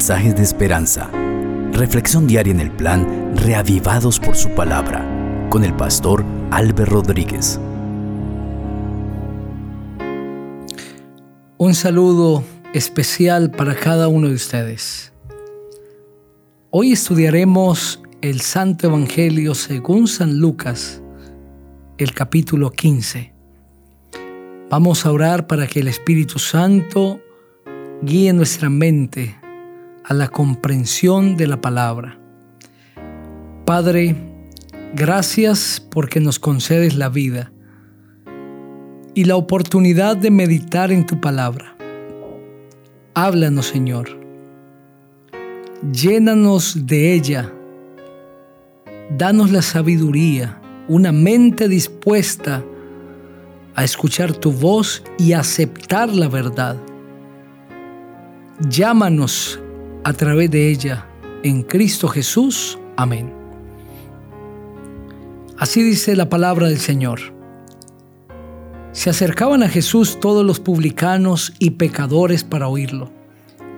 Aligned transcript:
mensajes 0.00 0.34
de 0.34 0.42
esperanza. 0.42 1.10
Reflexión 1.74 2.26
diaria 2.26 2.52
en 2.54 2.60
el 2.60 2.70
plan 2.70 3.36
Reavivados 3.36 4.18
por 4.18 4.34
su 4.34 4.48
palabra 4.54 5.06
con 5.50 5.62
el 5.62 5.76
pastor 5.76 6.24
Álvaro 6.50 6.86
Rodríguez. 6.86 7.60
Un 11.58 11.74
saludo 11.74 12.42
especial 12.72 13.50
para 13.50 13.74
cada 13.74 14.08
uno 14.08 14.28
de 14.28 14.36
ustedes. 14.36 15.12
Hoy 16.70 16.92
estudiaremos 16.92 18.02
el 18.22 18.40
Santo 18.40 18.86
Evangelio 18.86 19.54
según 19.54 20.08
San 20.08 20.38
Lucas, 20.38 21.02
el 21.98 22.14
capítulo 22.14 22.70
15. 22.70 23.34
Vamos 24.70 25.04
a 25.04 25.12
orar 25.12 25.46
para 25.46 25.66
que 25.66 25.80
el 25.80 25.88
Espíritu 25.88 26.38
Santo 26.38 27.20
guíe 28.00 28.32
nuestra 28.32 28.70
mente 28.70 29.39
a 30.04 30.14
la 30.14 30.28
comprensión 30.28 31.36
de 31.36 31.46
la 31.46 31.60
palabra. 31.60 32.18
Padre, 33.64 34.16
gracias 34.94 35.86
porque 35.90 36.20
nos 36.20 36.38
concedes 36.38 36.96
la 36.96 37.08
vida 37.08 37.52
y 39.14 39.24
la 39.24 39.36
oportunidad 39.36 40.16
de 40.16 40.30
meditar 40.30 40.90
en 40.92 41.06
tu 41.06 41.20
palabra. 41.20 41.76
Háblanos, 43.14 43.66
Señor. 43.66 44.18
Llénanos 45.92 46.86
de 46.86 47.14
ella. 47.14 47.52
Danos 49.16 49.50
la 49.50 49.62
sabiduría, 49.62 50.60
una 50.88 51.10
mente 51.10 51.68
dispuesta 51.68 52.64
a 53.74 53.84
escuchar 53.84 54.32
tu 54.32 54.52
voz 54.52 55.02
y 55.18 55.32
aceptar 55.32 56.14
la 56.14 56.28
verdad. 56.28 56.76
Llámanos 58.68 59.58
a 60.04 60.12
través 60.12 60.50
de 60.50 60.70
ella 60.70 61.06
en 61.42 61.62
Cristo 61.62 62.08
Jesús. 62.08 62.78
Amén. 62.96 63.32
Así 65.58 65.82
dice 65.82 66.16
la 66.16 66.28
palabra 66.28 66.68
del 66.68 66.78
Señor. 66.78 67.20
Se 68.92 69.10
acercaban 69.10 69.62
a 69.62 69.68
Jesús 69.68 70.18
todos 70.20 70.44
los 70.44 70.58
publicanos 70.58 71.52
y 71.58 71.70
pecadores 71.72 72.44
para 72.44 72.68
oírlo. 72.68 73.12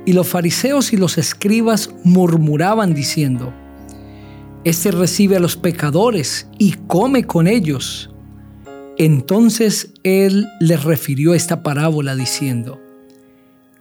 Y 0.04 0.14
los 0.14 0.26
fariseos 0.26 0.92
y 0.92 0.96
los 0.96 1.18
escribas 1.18 1.90
murmuraban 2.02 2.94
diciendo, 2.94 3.52
Este 4.64 4.90
recibe 4.90 5.36
a 5.36 5.40
los 5.40 5.56
pecadores 5.56 6.48
y 6.58 6.72
come 6.86 7.24
con 7.24 7.46
ellos. 7.46 8.10
Entonces 8.98 9.92
él 10.02 10.48
les 10.60 10.82
refirió 10.84 11.34
esta 11.34 11.62
parábola 11.62 12.14
diciendo, 12.16 12.81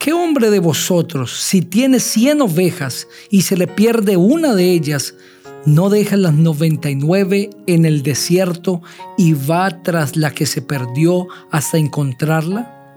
¿Qué 0.01 0.13
hombre 0.13 0.49
de 0.49 0.57
vosotros, 0.57 1.31
si 1.31 1.61
tiene 1.61 1.99
cien 1.99 2.41
ovejas 2.41 3.07
y 3.29 3.43
se 3.43 3.55
le 3.55 3.67
pierde 3.67 4.17
una 4.17 4.55
de 4.55 4.71
ellas, 4.71 5.13
no 5.67 5.91
deja 5.91 6.17
las 6.17 6.33
noventa 6.33 6.89
y 6.89 6.95
nueve 6.95 7.51
en 7.67 7.85
el 7.85 8.01
desierto 8.01 8.81
y 9.15 9.33
va 9.33 9.83
tras 9.83 10.17
la 10.17 10.31
que 10.31 10.47
se 10.47 10.63
perdió 10.63 11.27
hasta 11.51 11.77
encontrarla? 11.77 12.95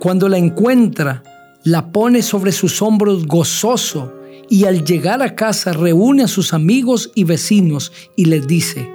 Cuando 0.00 0.28
la 0.28 0.36
encuentra, 0.36 1.22
la 1.62 1.92
pone 1.92 2.22
sobre 2.22 2.50
sus 2.50 2.82
hombros 2.82 3.28
gozoso 3.28 4.12
y 4.48 4.64
al 4.64 4.84
llegar 4.84 5.22
a 5.22 5.36
casa 5.36 5.72
reúne 5.72 6.24
a 6.24 6.28
sus 6.28 6.52
amigos 6.52 7.12
y 7.14 7.22
vecinos 7.22 7.92
y 8.16 8.24
les 8.24 8.48
dice, 8.48 8.90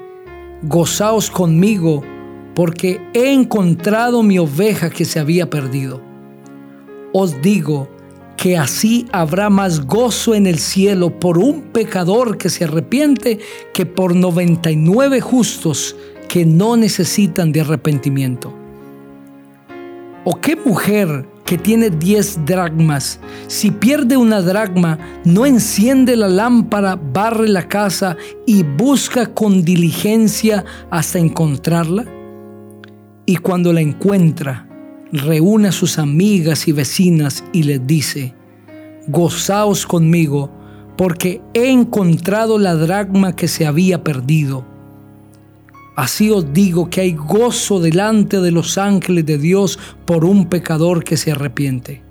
gozaos 0.64 1.32
conmigo 1.32 2.04
porque 2.56 3.00
he 3.14 3.32
encontrado 3.32 4.22
mi 4.22 4.38
oveja 4.38 4.90
que 4.90 5.06
se 5.06 5.22
había 5.22 5.50
perdido 5.50 6.05
os 7.18 7.42
digo 7.42 7.88
que 8.36 8.58
así 8.58 9.08
habrá 9.14 9.50
más 9.50 9.86
gozo 9.86 10.36
en 10.36 10.48
el 10.48 10.60
cielo 10.60 11.18
por 11.18 11.38
un 11.38 11.62
pecador 11.62 12.38
que 12.38 12.50
se 12.50 12.66
arrepiente 12.66 13.40
que 13.74 13.86
por 13.86 14.14
99 14.14 15.22
justos 15.22 15.96
que 16.28 16.46
no 16.46 16.76
necesitan 16.76 17.54
de 17.54 17.62
arrepentimiento. 17.62 18.54
¿O 20.26 20.36
qué 20.42 20.58
mujer 20.58 21.26
que 21.46 21.58
tiene 21.58 21.90
10 21.90 22.46
dracmas, 22.46 23.22
si 23.48 23.72
pierde 23.72 24.18
una 24.18 24.42
dracma, 24.42 25.00
no 25.24 25.46
enciende 25.46 26.18
la 26.18 26.28
lámpara, 26.28 26.98
barre 26.98 27.48
la 27.48 27.70
casa 27.70 28.18
y 28.46 28.64
busca 28.64 29.28
con 29.28 29.64
diligencia 29.64 30.66
hasta 30.90 31.18
encontrarla? 31.18 32.04
Y 33.26 33.38
cuando 33.38 33.72
la 33.72 33.80
encuentra, 33.80 34.68
reúne 35.12 35.70
a 35.70 35.72
sus 35.72 36.00
amigas 36.00 36.68
y 36.68 36.72
vecinas 36.72 37.44
y 37.54 37.64
les 37.64 37.86
dice, 37.86 38.34
gozaos 39.08 39.86
conmigo, 39.86 40.52
porque 40.98 41.42
he 41.54 41.70
encontrado 41.70 42.58
la 42.58 42.76
dracma 42.76 43.36
que 43.36 43.48
se 43.48 43.66
había 43.66 44.04
perdido. 44.04 44.66
Así 45.96 46.30
os 46.30 46.52
digo 46.54 46.90
que 46.90 47.02
hay 47.02 47.14
gozo 47.14 47.80
delante 47.80 48.42
de 48.42 48.52
los 48.52 48.78
ángeles 48.78 49.26
de 49.26 49.38
Dios 49.38 49.80
por 50.06 50.26
un 50.26 50.48
pecador 50.48 51.04
que 51.04 51.18
se 51.18 51.32
arrepiente. 51.32 52.02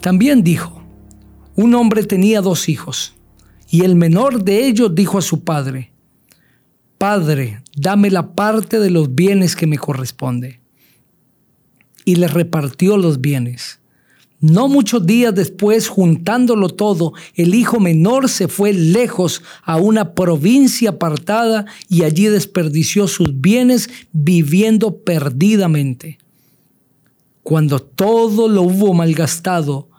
También 0.00 0.42
dijo, 0.42 0.82
un 1.56 1.74
hombre 1.74 2.04
tenía 2.04 2.40
dos 2.40 2.68
hijos, 2.68 3.14
y 3.70 3.82
el 3.82 3.96
menor 3.96 4.44
de 4.44 4.66
ellos 4.66 4.94
dijo 4.94 5.18
a 5.18 5.22
su 5.22 5.40
padre, 5.40 5.92
Padre, 6.96 7.62
dame 7.76 8.10
la 8.10 8.32
parte 8.32 8.80
de 8.80 8.90
los 8.90 9.14
bienes 9.14 9.54
que 9.54 9.66
me 9.66 9.78
corresponde 9.78 10.60
y 12.08 12.14
le 12.16 12.26
repartió 12.26 12.96
los 12.96 13.20
bienes. 13.20 13.80
No 14.40 14.66
muchos 14.66 15.04
días 15.04 15.34
después, 15.34 15.88
juntándolo 15.88 16.70
todo, 16.70 17.12
el 17.34 17.54
hijo 17.54 17.80
menor 17.80 18.30
se 18.30 18.48
fue 18.48 18.72
lejos 18.72 19.42
a 19.62 19.76
una 19.76 20.14
provincia 20.14 20.88
apartada 20.88 21.66
y 21.90 22.04
allí 22.04 22.24
desperdició 22.28 23.08
sus 23.08 23.42
bienes 23.42 23.90
viviendo 24.10 24.96
perdidamente. 25.02 26.16
Cuando 27.42 27.78
todo 27.78 28.48
lo 28.48 28.62
hubo 28.62 28.94
malgastado, 28.94 29.90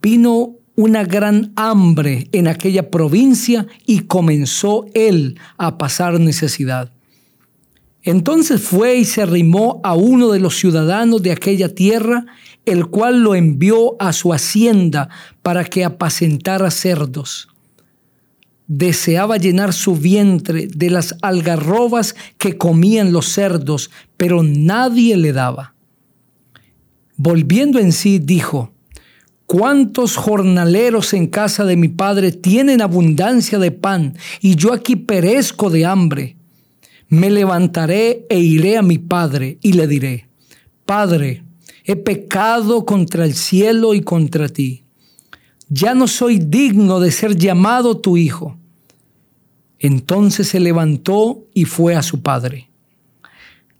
vino 0.00 0.56
una 0.74 1.04
gran 1.04 1.52
hambre 1.56 2.28
en 2.32 2.48
aquella 2.48 2.90
provincia 2.90 3.66
y 3.84 4.06
comenzó 4.06 4.86
él 4.94 5.38
a 5.58 5.76
pasar 5.76 6.18
necesidad. 6.18 6.91
Entonces 8.02 8.60
fue 8.60 8.96
y 8.96 9.04
se 9.04 9.22
arrimó 9.22 9.80
a 9.84 9.94
uno 9.94 10.30
de 10.30 10.40
los 10.40 10.56
ciudadanos 10.56 11.22
de 11.22 11.32
aquella 11.32 11.68
tierra, 11.68 12.26
el 12.64 12.86
cual 12.86 13.22
lo 13.22 13.34
envió 13.34 14.00
a 14.00 14.12
su 14.12 14.32
hacienda 14.32 15.08
para 15.42 15.64
que 15.64 15.84
apacentara 15.84 16.70
cerdos. 16.70 17.48
Deseaba 18.66 19.36
llenar 19.36 19.72
su 19.72 19.94
vientre 19.96 20.66
de 20.66 20.90
las 20.90 21.16
algarrobas 21.22 22.16
que 22.38 22.56
comían 22.56 23.12
los 23.12 23.28
cerdos, 23.28 23.90
pero 24.16 24.42
nadie 24.42 25.16
le 25.16 25.32
daba. 25.32 25.74
Volviendo 27.16 27.78
en 27.78 27.92
sí, 27.92 28.18
dijo, 28.18 28.72
¿Cuántos 29.46 30.16
jornaleros 30.16 31.12
en 31.12 31.26
casa 31.26 31.64
de 31.64 31.76
mi 31.76 31.88
padre 31.88 32.32
tienen 32.32 32.80
abundancia 32.80 33.58
de 33.58 33.70
pan 33.70 34.16
y 34.40 34.56
yo 34.56 34.72
aquí 34.72 34.96
perezco 34.96 35.68
de 35.68 35.84
hambre? 35.84 36.36
Me 37.12 37.28
levantaré 37.28 38.24
e 38.30 38.38
iré 38.38 38.78
a 38.78 38.82
mi 38.82 38.96
padre 38.96 39.58
y 39.60 39.74
le 39.74 39.86
diré, 39.86 40.28
Padre, 40.86 41.44
he 41.84 41.94
pecado 41.94 42.86
contra 42.86 43.26
el 43.26 43.34
cielo 43.34 43.92
y 43.92 44.00
contra 44.00 44.48
ti. 44.48 44.84
Ya 45.68 45.92
no 45.92 46.08
soy 46.08 46.38
digno 46.38 47.00
de 47.00 47.10
ser 47.10 47.36
llamado 47.36 47.98
tu 47.98 48.16
hijo. 48.16 48.56
Entonces 49.78 50.48
se 50.48 50.58
levantó 50.58 51.44
y 51.52 51.66
fue 51.66 51.94
a 51.96 52.02
su 52.02 52.22
padre. 52.22 52.70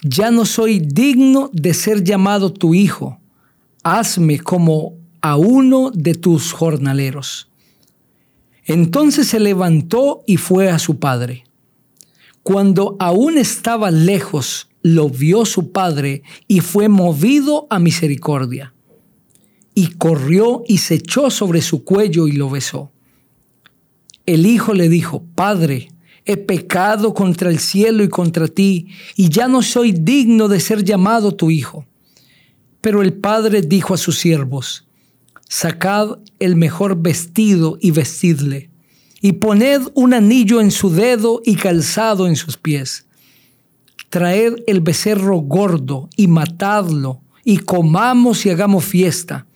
Ya 0.03 0.31
no 0.31 0.45
soy 0.45 0.81
digno 0.81 1.49
de 1.55 1.73
ser 1.73 2.05
llamado 2.05 2.53
tu 2.53 2.75
hijo. 2.75 3.19
Hazme 3.83 4.41
como 4.41 4.93
a 5.23 5.37
uno 5.37 5.91
de 5.95 6.15
tus 6.17 6.53
jornaleros. 6.53 7.49
Entonces 8.67 9.27
se 9.27 9.41
levantó 9.41 10.23
y 10.27 10.37
fue 10.37 10.69
a 10.69 10.79
su 10.79 10.99
padre. 10.99 11.45
Cuando 12.43 12.97
aún 12.99 13.39
estaba 13.39 13.91
lejos, 13.91 14.69
lo 14.83 15.09
vio 15.09 15.45
su 15.45 15.71
padre 15.71 16.23
y 16.49 16.61
fue 16.61 16.89
movido 16.89 17.69
a 17.71 17.79
misericordia. 17.79 18.75
Y 19.75 19.93
corrió 19.93 20.65
y 20.67 20.79
se 20.79 20.95
echó 20.97 21.31
sobre 21.31 21.63
su 21.63 21.85
cuello 21.85 22.27
y 22.27 22.33
lo 22.33 22.51
besó. 22.51 22.91
El 24.27 24.45
hijo 24.45 24.75
le 24.75 24.89
dijo, 24.89 25.25
Padre, 25.35 25.89
he 26.25 26.37
pecado 26.37 27.15
contra 27.15 27.49
el 27.49 27.59
cielo 27.59 28.03
y 28.03 28.09
contra 28.09 28.49
ti, 28.49 28.89
y 29.17 29.29
ya 29.29 29.49
no 29.49 29.63
soy 29.63 29.93
digno 29.93 30.49
de 30.49 30.61
ser 30.61 30.85
llamado 30.85 31.35
tu 31.35 31.51
hijo. 31.51 31.87
Pero 32.81 33.03
el 33.03 33.15
padre 33.15 33.63
dijo 33.63 33.95
a 33.95 33.99
sus 33.99 34.19
siervos, 34.19 34.87
Sacad 35.49 36.19
el 36.39 36.57
mejor 36.57 37.01
vestido 37.01 37.79
y 37.81 37.93
vestidle 37.93 38.72
y 39.25 39.35
poned 39.35 39.83
un 39.95 40.13
anillo 40.13 40.61
en 40.61 40.73
su 40.73 40.91
dedo 40.91 41.41
y 41.45 41.55
calzado 41.55 42.27
en 42.27 42.35
sus 42.35 42.59
pies. 42.59 43.07
Traed 44.11 44.57
el 44.67 44.81
becerro 44.81 45.39
gordo 45.39 46.11
y 46.17 46.27
matadlo, 46.27 47.23
y 47.45 47.59
comamos 47.59 48.45
y 48.45 48.51
hagamos 48.51 48.85
fiesta, 48.85 49.47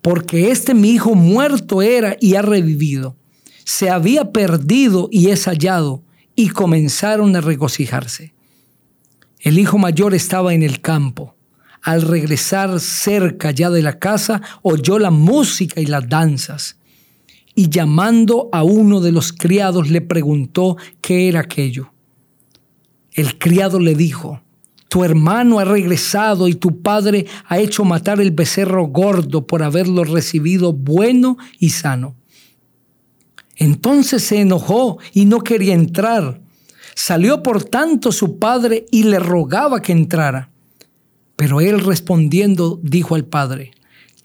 porque 0.00 0.50
este 0.50 0.74
mi 0.74 0.90
hijo 0.90 1.14
muerto 1.14 1.82
era 1.82 2.16
y 2.20 2.36
ha 2.36 2.42
revivido. 2.42 3.16
Se 3.64 3.90
había 3.90 4.32
perdido 4.32 5.08
y 5.12 5.28
es 5.28 5.44
hallado, 5.44 6.02
y 6.34 6.48
comenzaron 6.48 7.36
a 7.36 7.42
regocijarse. 7.42 8.34
El 9.40 9.58
hijo 9.58 9.76
mayor 9.76 10.14
estaba 10.14 10.54
en 10.54 10.62
el 10.62 10.80
campo. 10.80 11.36
Al 11.82 12.00
regresar 12.00 12.80
cerca 12.80 13.50
ya 13.50 13.68
de 13.68 13.82
la 13.82 13.98
casa, 13.98 14.40
oyó 14.62 14.98
la 14.98 15.10
música 15.10 15.80
y 15.80 15.86
las 15.86 16.08
danzas. 16.08 16.76
Y 17.56 17.68
llamando 17.68 18.48
a 18.52 18.62
uno 18.62 19.00
de 19.00 19.10
los 19.10 19.32
criados 19.32 19.90
le 19.90 20.00
preguntó 20.00 20.76
qué 21.00 21.28
era 21.28 21.40
aquello. 21.40 21.92
El 23.12 23.38
criado 23.38 23.80
le 23.80 23.96
dijo, 23.96 24.42
tu 24.88 25.02
hermano 25.04 25.58
ha 25.58 25.64
regresado 25.64 26.48
y 26.48 26.54
tu 26.54 26.80
padre 26.82 27.26
ha 27.46 27.58
hecho 27.58 27.84
matar 27.84 28.20
el 28.20 28.30
becerro 28.30 28.84
gordo 28.86 29.46
por 29.46 29.62
haberlo 29.62 30.04
recibido 30.04 30.72
bueno 30.72 31.38
y 31.58 31.70
sano. 31.70 32.14
Entonces 33.56 34.22
se 34.22 34.40
enojó 34.40 34.98
y 35.12 35.24
no 35.24 35.40
quería 35.40 35.74
entrar. 35.74 36.40
Salió 36.94 37.42
por 37.42 37.64
tanto 37.64 38.12
su 38.12 38.38
padre 38.38 38.86
y 38.90 39.04
le 39.04 39.18
rogaba 39.18 39.82
que 39.82 39.92
entrara. 39.92 40.50
Pero 41.36 41.60
él 41.60 41.80
respondiendo 41.80 42.80
dijo 42.82 43.14
al 43.14 43.24
padre, 43.24 43.72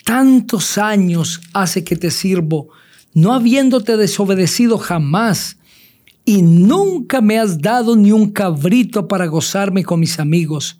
tantos 0.05 0.77
años 0.77 1.41
hace 1.53 1.83
que 1.83 1.95
te 1.95 2.11
sirvo, 2.11 2.69
no 3.13 3.33
habiéndote 3.33 3.97
desobedecido 3.97 4.77
jamás 4.77 5.57
y 6.25 6.41
nunca 6.41 7.21
me 7.21 7.39
has 7.39 7.59
dado 7.59 7.95
ni 7.95 8.11
un 8.11 8.31
cabrito 8.31 9.07
para 9.07 9.25
gozarme 9.25 9.83
con 9.83 9.99
mis 9.99 10.19
amigos. 10.19 10.79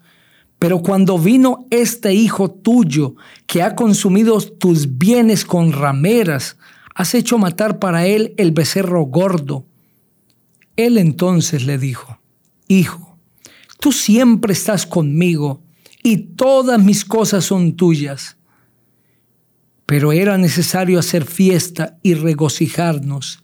Pero 0.58 0.80
cuando 0.80 1.18
vino 1.18 1.66
este 1.70 2.14
hijo 2.14 2.50
tuyo, 2.50 3.16
que 3.46 3.62
ha 3.62 3.74
consumido 3.74 4.40
tus 4.40 4.98
bienes 4.98 5.44
con 5.44 5.72
rameras, 5.72 6.56
has 6.94 7.14
hecho 7.14 7.38
matar 7.38 7.78
para 7.78 8.06
él 8.06 8.34
el 8.36 8.52
becerro 8.52 9.02
gordo. 9.02 9.66
Él 10.76 10.98
entonces 10.98 11.66
le 11.66 11.78
dijo, 11.78 12.18
Hijo, 12.68 13.18
tú 13.80 13.92
siempre 13.92 14.52
estás 14.52 14.86
conmigo 14.86 15.60
y 16.02 16.18
todas 16.18 16.82
mis 16.82 17.04
cosas 17.04 17.44
son 17.44 17.74
tuyas. 17.74 18.36
Pero 19.86 20.12
era 20.12 20.38
necesario 20.38 20.98
hacer 20.98 21.24
fiesta 21.24 21.98
y 22.02 22.14
regocijarnos 22.14 23.42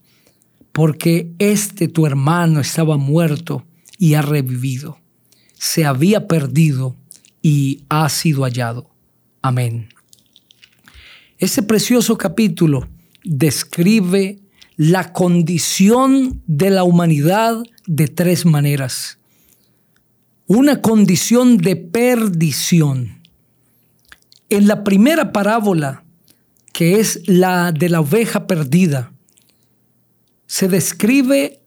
porque 0.79 1.32
este 1.40 1.88
tu 1.88 2.06
hermano 2.06 2.61
estaba 2.61 2.96
muerto 2.96 3.67
y 3.99 4.14
ha 4.14 4.23
revivido. 4.23 5.00
Se 5.55 5.85
había 5.85 6.29
perdido 6.29 6.94
y 7.43 7.82
ha 7.88 8.08
sido 8.08 8.44
hallado. 8.44 8.88
Amén. 9.43 9.88
Ese 11.38 11.64
precioso 11.64 12.17
capítulo 12.17 12.88
describe 13.25 14.38
la 14.76 15.12
condición 15.12 16.43
de 16.46 16.70
la 16.70 16.85
humanidad 16.85 17.61
de 17.88 18.06
tres 18.06 18.46
maneras. 18.46 19.19
Una 20.46 20.81
condición 20.81 21.58
de 21.58 21.75
perdición. 21.75 23.20
En 24.49 24.69
la 24.69 24.85
primera 24.85 25.32
parábola, 25.32 26.05
que 26.78 27.00
es 27.00 27.22
la 27.26 27.72
de 27.72 27.88
la 27.88 27.98
oveja 27.98 28.46
perdida, 28.46 29.12
se 30.46 30.69
describe 30.69 31.60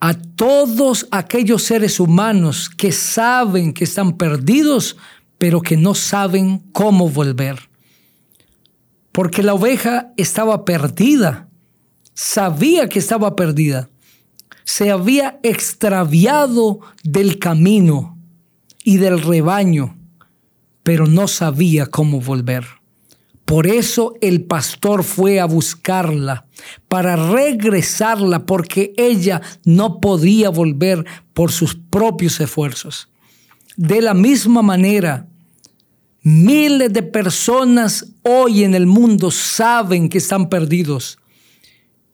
a 0.00 0.14
todos 0.14 1.06
aquellos 1.10 1.62
seres 1.62 2.00
humanos 2.00 2.70
que 2.70 2.90
saben 2.90 3.74
que 3.74 3.84
están 3.84 4.16
perdidos, 4.16 4.96
pero 5.36 5.60
que 5.60 5.76
no 5.76 5.94
saben 5.94 6.60
cómo 6.72 7.10
volver. 7.10 7.68
Porque 9.12 9.42
la 9.42 9.52
oveja 9.52 10.14
estaba 10.16 10.64
perdida, 10.64 11.50
sabía 12.14 12.88
que 12.88 12.98
estaba 12.98 13.36
perdida, 13.36 13.90
se 14.64 14.90
había 14.90 15.38
extraviado 15.42 16.80
del 17.04 17.38
camino 17.38 18.16
y 18.84 18.96
del 18.96 19.20
rebaño, 19.20 19.98
pero 20.82 21.06
no 21.06 21.28
sabía 21.28 21.84
cómo 21.84 22.22
volver. 22.22 22.75
Por 23.46 23.68
eso 23.68 24.14
el 24.20 24.42
pastor 24.42 25.04
fue 25.04 25.38
a 25.38 25.44
buscarla, 25.44 26.46
para 26.88 27.14
regresarla, 27.14 28.44
porque 28.44 28.92
ella 28.96 29.40
no 29.64 30.00
podía 30.00 30.50
volver 30.50 31.06
por 31.32 31.52
sus 31.52 31.76
propios 31.76 32.40
esfuerzos. 32.40 33.08
De 33.76 34.02
la 34.02 34.14
misma 34.14 34.62
manera, 34.62 35.28
miles 36.22 36.92
de 36.92 37.04
personas 37.04 38.06
hoy 38.22 38.64
en 38.64 38.74
el 38.74 38.86
mundo 38.86 39.30
saben 39.30 40.08
que 40.08 40.18
están 40.18 40.48
perdidos, 40.48 41.18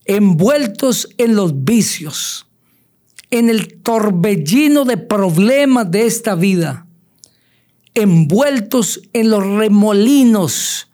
envueltos 0.04 1.08
en 1.16 1.34
los 1.34 1.64
vicios, 1.64 2.46
en 3.30 3.48
el 3.48 3.80
torbellino 3.80 4.84
de 4.84 4.98
problemas 4.98 5.90
de 5.90 6.04
esta 6.04 6.34
vida, 6.34 6.86
envueltos 7.94 9.00
en 9.14 9.30
los 9.30 9.46
remolinos 9.46 10.91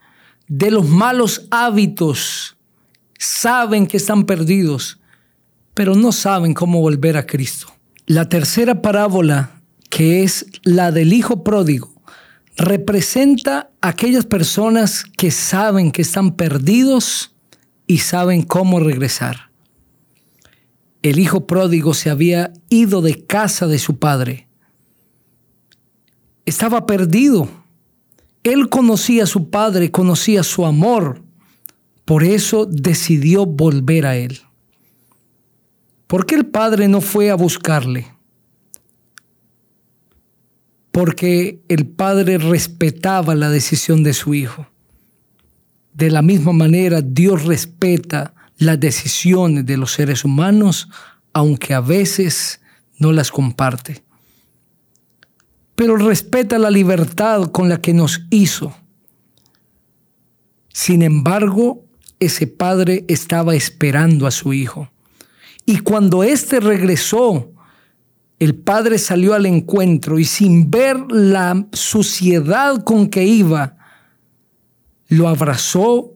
de 0.49 0.71
los 0.71 0.89
malos 0.89 1.47
hábitos, 1.51 2.57
saben 3.17 3.87
que 3.87 3.97
están 3.97 4.25
perdidos, 4.25 4.99
pero 5.73 5.95
no 5.95 6.11
saben 6.11 6.53
cómo 6.53 6.81
volver 6.81 7.15
a 7.15 7.25
Cristo. 7.25 7.67
La 8.07 8.27
tercera 8.27 8.81
parábola, 8.81 9.61
que 9.89 10.23
es 10.23 10.47
la 10.63 10.91
del 10.91 11.13
Hijo 11.13 11.43
Pródigo, 11.43 11.93
representa 12.57 13.69
a 13.79 13.89
aquellas 13.89 14.25
personas 14.25 15.05
que 15.05 15.31
saben 15.31 15.91
que 15.91 16.01
están 16.01 16.35
perdidos 16.35 17.35
y 17.85 17.99
saben 17.99 18.41
cómo 18.41 18.79
regresar. 18.79 19.51
El 21.03 21.19
Hijo 21.19 21.45
Pródigo 21.45 21.93
se 21.93 22.09
había 22.09 22.51
ido 22.69 23.01
de 23.01 23.23
casa 23.25 23.67
de 23.67 23.79
su 23.79 23.99
padre. 23.99 24.47
Estaba 26.45 26.87
perdido 26.87 27.47
él 28.43 28.69
conocía 28.69 29.23
a 29.23 29.27
su 29.27 29.49
padre, 29.49 29.91
conocía 29.91 30.43
su 30.43 30.65
amor, 30.65 31.23
por 32.05 32.23
eso 32.23 32.65
decidió 32.65 33.45
volver 33.45 34.05
a 34.05 34.15
él. 34.15 34.39
¿Por 36.07 36.25
qué 36.25 36.35
el 36.35 36.45
padre 36.45 36.87
no 36.87 37.01
fue 37.01 37.29
a 37.29 37.35
buscarle? 37.35 38.07
Porque 40.91 41.61
el 41.67 41.85
padre 41.85 42.39
respetaba 42.39 43.35
la 43.35 43.49
decisión 43.49 44.03
de 44.03 44.13
su 44.13 44.33
hijo. 44.33 44.67
De 45.93 46.09
la 46.09 46.21
misma 46.21 46.53
manera, 46.53 47.01
Dios 47.01 47.45
respeta 47.45 48.33
las 48.57 48.79
decisiones 48.79 49.65
de 49.65 49.77
los 49.77 49.91
seres 49.91 50.25
humanos, 50.25 50.89
aunque 51.31 51.73
a 51.73 51.81
veces 51.81 52.61
no 52.97 53.11
las 53.11 53.31
comparte 53.31 54.08
pero 55.79 55.95
respeta 55.95 56.59
la 56.59 56.69
libertad 56.69 57.51
con 57.51 57.69
la 57.69 57.79
que 57.79 57.93
nos 57.93 58.23
hizo. 58.31 58.75
Sin 60.73 61.01
embargo, 61.01 61.85
ese 62.19 62.47
padre 62.47 63.05
estaba 63.07 63.55
esperando 63.55 64.27
a 64.27 64.31
su 64.31 64.51
hijo. 64.51 64.91
Y 65.65 65.79
cuando 65.79 66.21
éste 66.21 66.59
regresó, 66.59 67.53
el 68.39 68.55
padre 68.55 68.97
salió 68.97 69.33
al 69.33 69.45
encuentro 69.45 70.19
y 70.19 70.25
sin 70.25 70.69
ver 70.69 70.97
la 71.09 71.65
suciedad 71.71 72.83
con 72.83 73.07
que 73.07 73.23
iba, 73.23 73.77
lo 75.07 75.29
abrazó, 75.29 76.11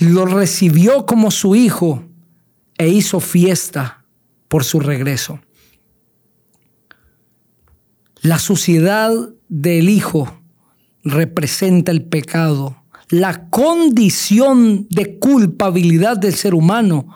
lo 0.00 0.26
recibió 0.26 1.06
como 1.06 1.30
su 1.30 1.56
hijo 1.56 2.04
e 2.76 2.88
hizo 2.88 3.20
fiesta 3.20 4.04
por 4.48 4.64
su 4.64 4.80
regreso. 4.80 5.40
La 8.22 8.38
suciedad 8.38 9.12
del 9.48 9.88
Hijo 9.88 10.40
representa 11.04 11.92
el 11.92 12.04
pecado, 12.04 12.82
la 13.10 13.48
condición 13.48 14.86
de 14.90 15.18
culpabilidad 15.18 16.16
del 16.16 16.34
ser 16.34 16.54
humano. 16.54 17.14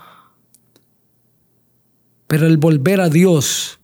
Pero 2.27 2.47
el 2.47 2.57
volver 2.57 3.01
a 3.01 3.09
Dios, 3.09 3.81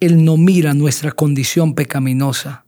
Él 0.00 0.24
no 0.24 0.36
mira 0.36 0.74
nuestra 0.74 1.12
condición 1.12 1.74
pecaminosa, 1.74 2.64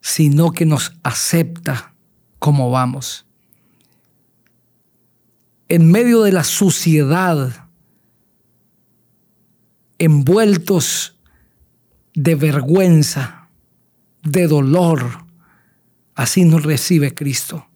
sino 0.00 0.52
que 0.52 0.66
nos 0.66 0.92
acepta 1.02 1.94
como 2.38 2.70
vamos. 2.70 3.26
En 5.68 5.90
medio 5.90 6.22
de 6.22 6.32
la 6.32 6.44
suciedad, 6.44 7.68
envueltos 9.98 11.17
de 12.18 12.34
vergüenza, 12.34 13.48
de 14.24 14.48
dolor. 14.48 15.24
Así 16.16 16.44
nos 16.44 16.64
recibe 16.64 17.14
Cristo. 17.14 17.68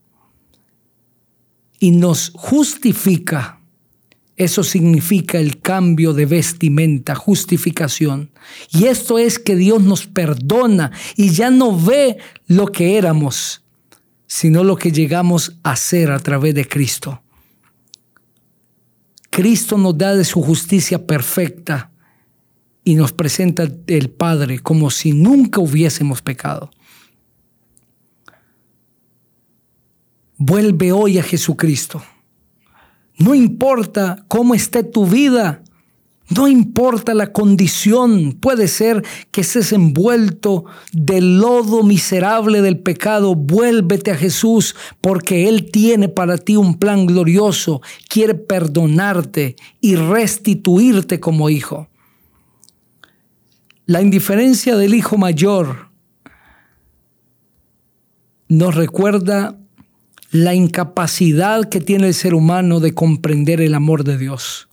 Y 1.79 1.93
nos 1.93 2.33
justifica. 2.35 3.61
Eso 4.37 4.65
significa 4.65 5.39
el 5.39 5.61
cambio 5.61 6.13
de 6.13 6.27
vestimenta, 6.27 7.15
justificación. 7.15 8.33
Y 8.71 8.87
esto 8.87 9.19
es 9.19 9.39
que 9.39 9.55
Dios 9.55 9.81
nos 9.81 10.09
perdona 10.09 10.91
y 11.15 11.31
ya 11.31 11.51
no 11.51 11.79
ve 11.79 12.19
lo 12.49 12.67
que 12.67 12.99
éramos, 12.99 13.63
sino 14.27 14.65
lo 14.65 14.77
que 14.77 14.91
llegamos 14.91 15.57
a 15.63 15.77
ser 15.77 16.11
a 16.11 16.19
través 16.19 16.57
de 16.57 16.67
Cristo. 16.67 17.23
Cristo 19.31 19.79
nos 19.79 19.97
da 19.97 20.17
de 20.17 20.25
su 20.25 20.43
justicia 20.43 21.07
perfecta 21.07 21.92
y 22.85 22.95
nos 22.95 23.13
presenta 23.13 23.69
el 23.87 24.11
Padre 24.11 24.59
como 24.59 24.91
si 24.91 25.13
nunca 25.13 25.61
hubiésemos 25.61 26.23
pecado. 26.23 26.71
Vuelve 30.37 30.91
hoy 30.91 31.19
a 31.19 31.23
Jesucristo. 31.23 32.03
No 33.19 33.35
importa 33.35 34.25
cómo 34.27 34.55
esté 34.55 34.83
tu 34.83 35.07
vida, 35.07 35.63
no 36.35 36.49
importa 36.49 37.15
la 37.15 37.33
condición, 37.33 38.33
puede 38.41 38.67
ser 38.67 39.05
que 39.31 39.43
estés 39.43 39.73
envuelto 39.73 40.65
del 40.93 41.39
lodo 41.39 41.83
miserable 41.83 42.63
del 42.63 42.79
pecado, 42.79 43.35
vuélvete 43.35 44.11
a 44.13 44.17
Jesús 44.17 44.75
porque 45.01 45.49
Él 45.49 45.71
tiene 45.71 46.09
para 46.09 46.39
ti 46.39 46.57
un 46.57 46.79
plan 46.79 47.07
glorioso, 47.07 47.83
quiere 48.09 48.35
perdonarte 48.35 49.57
y 49.81 49.97
restituirte 49.97 51.21
como 51.21 51.51
hijo. 51.51 51.89
La 53.87 54.01
indiferencia 54.01 54.77
del 54.77 54.95
hijo 54.95 55.19
mayor 55.19 55.89
nos 58.49 58.77
recuerda 58.77 59.59
la 60.31 60.55
incapacidad 60.55 61.69
que 61.69 61.81
tiene 61.81 62.07
el 62.09 62.15
ser 62.15 62.35
humano 62.35 62.79
de 62.79 62.95
comprender 62.95 63.61
el 63.61 63.75
amor 63.75 64.05
de 64.05 64.19
Dios. 64.19 64.69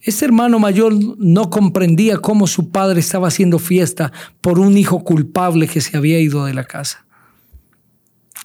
Ese 0.00 0.24
hermano 0.24 0.58
mayor 0.58 0.94
no 1.18 1.48
comprendía 1.48 2.18
cómo 2.18 2.46
su 2.46 2.70
padre 2.70 3.00
estaba 3.00 3.28
haciendo 3.28 3.58
fiesta 3.58 4.12
por 4.40 4.58
un 4.58 4.76
hijo 4.76 5.04
culpable 5.04 5.68
que 5.68 5.80
se 5.80 5.96
había 5.96 6.20
ido 6.20 6.44
de 6.44 6.54
la 6.54 6.64
casa. 6.64 7.05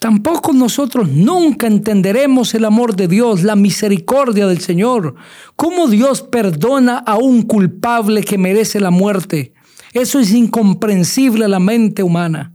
Tampoco 0.02 0.52
nosotros 0.52 1.10
nunca 1.10 1.68
entenderemos 1.68 2.56
el 2.56 2.66
amor 2.66 2.96
de 2.96 3.08
Dios, 3.08 3.44
la 3.44 3.56
misericordia 3.56 4.48
del 4.48 4.60
Señor, 4.60 5.14
cómo 5.56 5.88
Dios 5.88 6.24
perdona 6.24 6.98
a 6.98 7.18
un 7.18 7.44
culpable 7.44 8.24
que 8.24 8.40
merece 8.40 8.80
la 8.80 8.90
muerte. 8.90 9.54
Eso 9.94 10.20
es 10.20 10.32
incomprensible 10.32 11.46
a 11.46 11.48
la 11.48 11.60
mente 11.60 12.02
humana. 12.02 12.52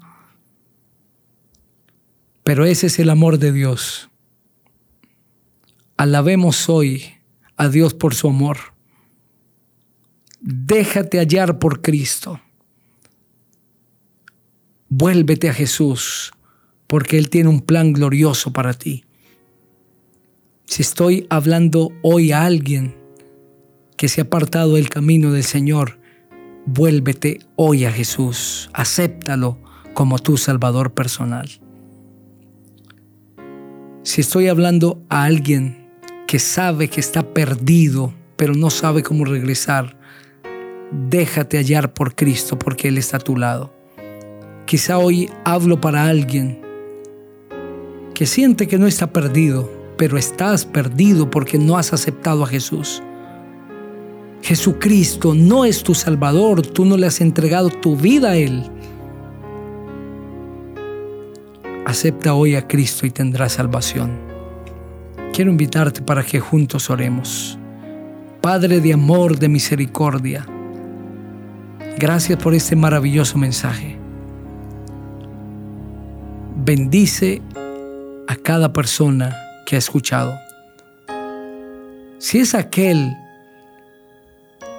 Pero 2.42 2.64
ese 2.64 2.88
es 2.88 2.98
el 2.98 3.10
amor 3.10 3.38
de 3.38 3.52
Dios. 3.52 4.10
Alabemos 5.96 6.68
hoy 6.68 7.14
a 7.56 7.68
Dios 7.68 7.94
por 7.94 8.16
su 8.16 8.26
amor. 8.26 8.58
Déjate 10.40 11.18
hallar 11.18 11.60
por 11.60 11.80
Cristo. 11.80 12.40
Vuélvete 14.88 15.48
a 15.48 15.54
Jesús, 15.54 16.32
porque 16.86 17.18
Él 17.18 17.30
tiene 17.30 17.48
un 17.48 17.60
plan 17.60 17.92
glorioso 17.92 18.52
para 18.52 18.74
ti. 18.74 19.04
Si 20.66 20.82
estoy 20.82 21.26
hablando 21.30 21.92
hoy 22.02 22.32
a 22.32 22.44
alguien 22.44 22.96
que 23.96 24.08
se 24.08 24.20
ha 24.20 24.24
apartado 24.24 24.74
del 24.74 24.88
camino 24.88 25.32
del 25.32 25.44
Señor, 25.44 25.98
vuélvete 26.66 27.40
hoy 27.54 27.84
a 27.84 27.92
Jesús, 27.92 28.68
acéptalo 28.72 29.58
como 29.94 30.18
tu 30.18 30.36
Salvador 30.36 30.92
personal. 30.92 31.48
Si 34.02 34.20
estoy 34.20 34.48
hablando 34.48 35.02
a 35.08 35.24
alguien 35.24 35.88
que 36.26 36.38
sabe 36.38 36.88
que 36.88 37.00
está 37.00 37.32
perdido, 37.32 38.12
pero 38.36 38.54
no 38.54 38.70
sabe 38.70 39.02
cómo 39.02 39.24
regresar, 39.24 39.96
déjate 40.90 41.56
hallar 41.56 41.94
por 41.94 42.14
Cristo 42.14 42.58
porque 42.58 42.88
Él 42.88 42.98
está 42.98 43.16
a 43.16 43.20
tu 43.20 43.36
lado. 43.36 43.72
Quizá 44.66 44.98
hoy 44.98 45.30
hablo 45.44 45.80
para 45.80 46.06
alguien 46.06 46.65
que 48.16 48.24
siente 48.24 48.66
que 48.66 48.78
no 48.78 48.86
está 48.86 49.08
perdido, 49.08 49.70
pero 49.98 50.16
estás 50.16 50.64
perdido 50.64 51.28
porque 51.28 51.58
no 51.58 51.76
has 51.76 51.92
aceptado 51.92 52.44
a 52.44 52.46
Jesús. 52.46 53.02
Jesucristo 54.40 55.34
no 55.34 55.66
es 55.66 55.82
tu 55.82 55.94
Salvador, 55.94 56.62
tú 56.62 56.86
no 56.86 56.96
le 56.96 57.06
has 57.06 57.20
entregado 57.20 57.68
tu 57.68 57.94
vida 57.94 58.30
a 58.30 58.36
Él. 58.36 58.70
Acepta 61.84 62.32
hoy 62.32 62.54
a 62.54 62.66
Cristo 62.66 63.04
y 63.04 63.10
tendrás 63.10 63.52
salvación. 63.52 64.12
Quiero 65.34 65.50
invitarte 65.50 66.00
para 66.00 66.24
que 66.24 66.40
juntos 66.40 66.88
oremos. 66.88 67.58
Padre 68.40 68.80
de 68.80 68.94
amor, 68.94 69.38
de 69.38 69.50
misericordia, 69.50 70.46
Gracias 71.98 72.38
por 72.42 72.54
este 72.54 72.76
maravilloso 72.76 73.38
mensaje. 73.38 73.98
Bendice 76.56 77.40
cada 78.46 78.72
persona 78.72 79.36
que 79.66 79.74
ha 79.74 79.78
escuchado. 79.80 80.38
Si 82.18 82.38
es 82.38 82.54
aquel 82.54 83.12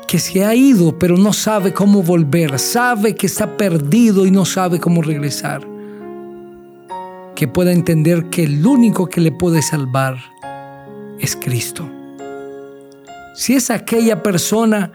que 0.07 0.19
se 0.19 0.45
ha 0.45 0.55
ido 0.55 0.97
pero 0.97 1.17
no 1.17 1.33
sabe 1.33 1.73
cómo 1.73 2.01
volver, 2.01 2.59
sabe 2.59 3.13
que 3.13 3.25
está 3.25 3.57
perdido 3.57 4.25
y 4.25 4.31
no 4.31 4.45
sabe 4.45 4.79
cómo 4.79 5.01
regresar, 5.01 5.67
que 7.35 7.49
pueda 7.49 7.73
entender 7.73 8.29
que 8.29 8.45
el 8.45 8.65
único 8.65 9.07
que 9.07 9.19
le 9.19 9.33
puede 9.33 9.61
salvar 9.61 10.15
es 11.19 11.35
Cristo. 11.35 11.91
Si 13.35 13.53
es 13.53 13.69
aquella 13.69 14.23
persona 14.23 14.93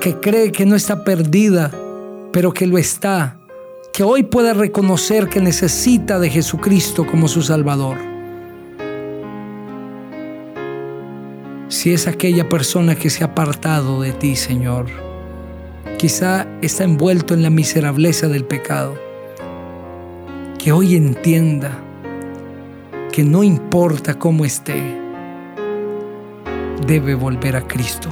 que 0.00 0.20
cree 0.20 0.52
que 0.52 0.64
no 0.64 0.76
está 0.76 1.02
perdida, 1.02 1.72
pero 2.32 2.52
que 2.52 2.68
lo 2.68 2.78
está, 2.78 3.39
que 3.92 4.02
hoy 4.02 4.22
puede 4.22 4.54
reconocer 4.54 5.28
que 5.28 5.40
necesita 5.40 6.18
de 6.18 6.30
Jesucristo 6.30 7.06
como 7.06 7.28
su 7.28 7.42
Salvador. 7.42 7.96
Si 11.68 11.92
es 11.92 12.06
aquella 12.06 12.48
persona 12.48 12.94
que 12.94 13.10
se 13.10 13.22
ha 13.22 13.28
apartado 13.28 14.00
de 14.00 14.12
ti, 14.12 14.36
Señor, 14.36 14.86
quizá 15.98 16.46
está 16.62 16.84
envuelto 16.84 17.34
en 17.34 17.42
la 17.42 17.50
miserableza 17.50 18.28
del 18.28 18.44
pecado, 18.44 18.94
que 20.58 20.72
hoy 20.72 20.96
entienda 20.96 21.78
que 23.12 23.24
no 23.24 23.42
importa 23.42 24.18
cómo 24.18 24.44
esté, 24.44 24.82
debe 26.86 27.14
volver 27.14 27.56
a 27.56 27.66
Cristo 27.66 28.10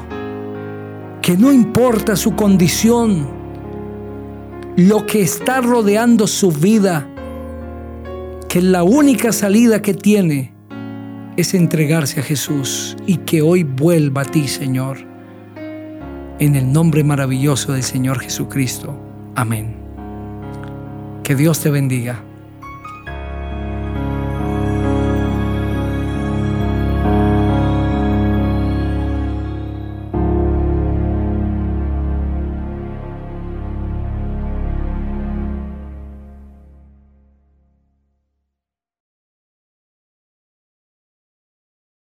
que 1.28 1.37
no 1.37 1.52
importa 1.52 2.16
su 2.16 2.35
condición, 2.35 3.28
lo 4.78 5.06
que 5.06 5.23
está 5.23 5.61
rodeando 5.61 6.28
su 6.28 6.52
vida, 6.52 7.08
que 8.49 8.62
la 8.62 8.85
única 8.85 9.32
salida 9.32 9.82
que 9.82 9.92
tiene 9.92 10.54
es 11.37 11.52
entregarse 11.54 12.20
a 12.20 12.23
Jesús 12.23 12.97
y 13.04 13.16
que 13.16 13.42
hoy 13.42 13.64
vuelva 13.64 14.23
a 14.23 14.25
ti, 14.25 14.47
Señor. 14.47 14.99
En 16.38 16.54
el 16.54 16.73
nombre 16.73 17.02
maravilloso 17.02 17.73
del 17.73 17.82
Señor 17.82 18.20
Jesucristo. 18.20 18.97
Amén. 19.35 19.75
Que 21.25 21.35
Dios 21.35 21.58
te 21.58 21.70
bendiga. 21.70 22.23